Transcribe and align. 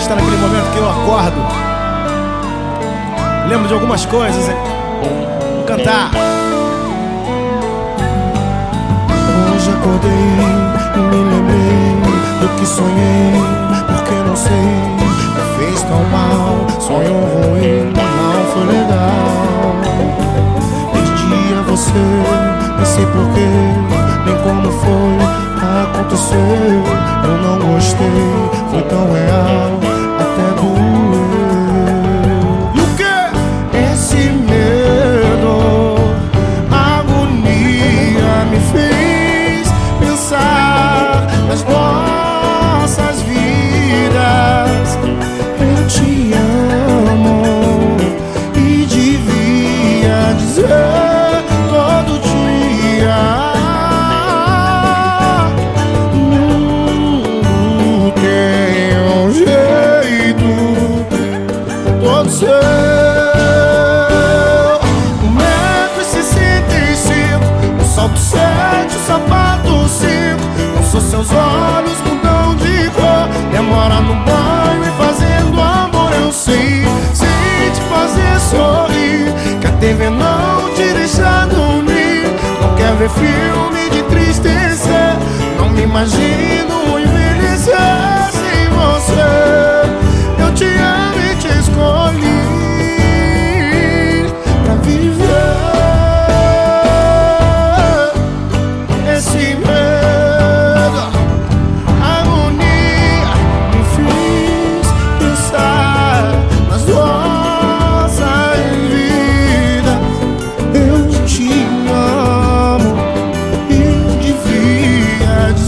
está 0.00 0.14
naquele 0.14 0.36
momento 0.38 0.72
que 0.72 0.78
eu 0.78 0.88
acordo. 0.88 1.40
Lembro 3.48 3.68
de 3.68 3.74
algumas 3.74 4.06
coisas. 4.06 4.46
Vou 5.54 5.64
cantar. 5.64 6.10
Hoje 9.54 9.70
acordei 9.70 10.10
e 10.94 10.98
me 10.98 11.16
lembrei 11.16 12.00
do 12.40 12.48
que 12.56 12.66
sonhei, 12.66 13.42
porque 13.86 14.14
não 14.26 14.36
sei, 14.36 14.52
me 14.54 15.42
fez 15.58 15.82
tão 15.82 16.02
mal. 16.04 16.66
Sonho 16.80 17.20
ruim, 17.34 17.92
não 17.94 18.44
foi 18.52 18.64
legal. 18.72 19.76
Perdi 20.92 21.54
a 21.58 21.62
você, 21.68 22.04
nem 22.76 22.86
sei 22.86 23.06
porquê, 23.06 23.48
nem 24.24 24.36
como 24.38 24.72
foi, 24.72 25.18
aconteceu. 25.82 26.38
Eu 27.24 27.38
não 27.42 27.59
nas 41.50 41.64
nossas 41.64 43.22
vidas. 43.22 44.98
Eu 45.58 45.86
te 45.88 46.32
amo 46.32 47.96
e 48.54 48.86
devia 48.86 50.32
dizer 50.38 51.42
todo 51.68 52.20
dia. 52.20 53.16
Não 57.74 58.10
tem 58.12 58.96
um 59.10 59.32
jeito 59.32 60.50
todo 62.00 62.30
seu. 62.30 62.69
Filme 83.18 83.90
de 83.90 84.02
tristeza. 84.04 85.18
Não 85.58 85.70
me 85.70 85.82
imagino 85.82 86.29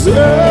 Eu 0.05 0.41